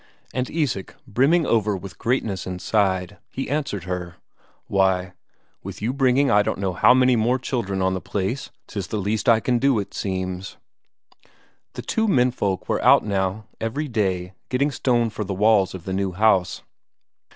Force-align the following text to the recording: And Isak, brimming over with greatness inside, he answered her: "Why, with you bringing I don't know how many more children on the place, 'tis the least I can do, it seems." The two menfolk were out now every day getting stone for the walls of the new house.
And 0.33 0.49
Isak, 0.49 0.95
brimming 1.05 1.45
over 1.45 1.77
with 1.77 1.99
greatness 1.99 2.47
inside, 2.47 3.19
he 3.29 3.47
answered 3.51 3.83
her: 3.83 4.15
"Why, 4.65 5.13
with 5.61 5.79
you 5.79 5.93
bringing 5.93 6.31
I 6.31 6.41
don't 6.41 6.57
know 6.57 6.73
how 6.73 6.95
many 6.95 7.15
more 7.15 7.37
children 7.37 7.83
on 7.83 7.93
the 7.93 8.01
place, 8.01 8.49
'tis 8.65 8.87
the 8.87 8.97
least 8.97 9.29
I 9.29 9.39
can 9.39 9.59
do, 9.59 9.77
it 9.77 9.93
seems." 9.93 10.57
The 11.73 11.83
two 11.83 12.07
menfolk 12.07 12.67
were 12.67 12.83
out 12.83 13.05
now 13.05 13.45
every 13.59 13.87
day 13.87 14.33
getting 14.49 14.71
stone 14.71 15.11
for 15.11 15.23
the 15.23 15.35
walls 15.35 15.75
of 15.75 15.85
the 15.85 15.93
new 15.93 16.13
house. 16.13 16.63